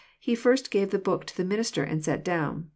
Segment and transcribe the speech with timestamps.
[0.19, 2.69] He first *' gave the b<>ok to the minister, and sat down."